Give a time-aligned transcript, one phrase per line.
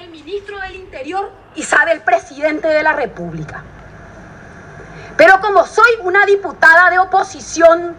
[0.00, 3.62] el ministro del Interior y sabe el presidente de la República.
[5.16, 7.94] Pero como soy una diputada de oposición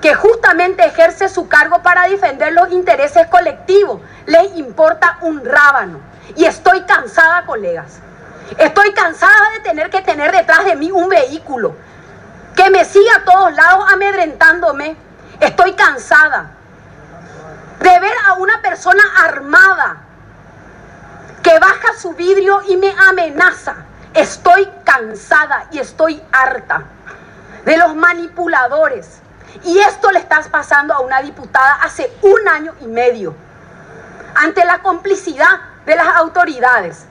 [0.00, 6.00] que justamente ejerce su cargo para defender los intereses colectivos, les importa un rábano.
[6.36, 7.98] Y estoy cansada, colegas.
[8.56, 11.74] Estoy cansada de tener que tener detrás de mí un vehículo
[12.56, 14.96] que me siga a todos lados amedrentándome.
[15.40, 16.52] Estoy cansada
[17.80, 20.04] de ver a una persona armada
[21.42, 23.76] que baja su vidrio y me amenaza.
[24.14, 26.84] Estoy cansada y estoy harta
[27.64, 29.20] de los manipuladores.
[29.64, 33.34] Y esto le estás pasando a una diputada hace un año y medio,
[34.34, 37.06] ante la complicidad de las autoridades.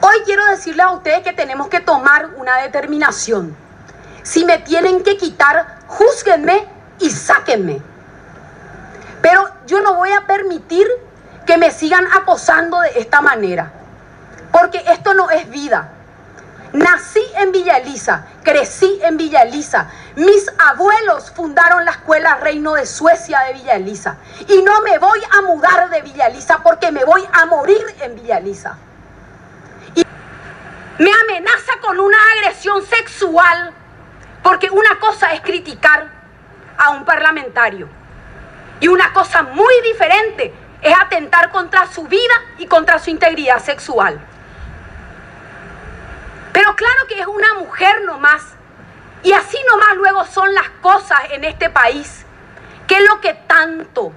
[0.00, 3.56] Hoy quiero decirles a ustedes que tenemos que tomar una determinación.
[4.22, 6.66] Si me tienen que quitar, júzguenme
[6.98, 7.80] y sáquenme.
[9.22, 10.86] Pero yo no voy a permitir
[11.46, 13.72] que me sigan acosando de esta manera.
[14.52, 15.92] Porque esto no es vida.
[16.72, 19.88] Nací en Villa Elisa, crecí en Villa Elisa.
[20.16, 24.18] Mis abuelos fundaron la escuela Reino de Suecia de Villa Elisa.
[24.46, 28.14] Y no me voy a mudar de Villa Elisa porque me voy a morir en
[28.16, 28.76] Villa Elisa.
[29.94, 30.04] Y
[30.98, 33.72] me amenaza con una agresión sexual
[34.42, 36.08] porque una cosa es criticar
[36.76, 37.88] a un parlamentario.
[38.80, 44.20] Y una cosa muy diferente es atentar contra su vida y contra su integridad sexual.
[46.52, 48.42] Pero claro que es una mujer nomás.
[49.22, 52.24] Y así nomás luego son las cosas en este país.
[52.86, 54.12] ¿Qué es lo que tanto?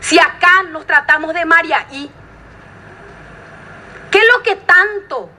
[0.00, 2.10] Si acá nos tratamos de María y
[4.10, 5.30] ¿qué es lo que tanto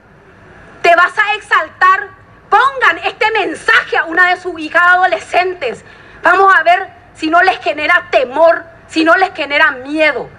[0.82, 2.08] te vas a exaltar?
[2.48, 5.84] Pongan este mensaje a una de sus hijas adolescentes.
[6.22, 10.30] Vamos a ver si no les genera temor, si no les genera miedo.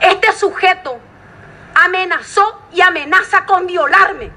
[0.00, 1.00] Este sujeto
[1.74, 4.30] amenazó y amenaza con violarme.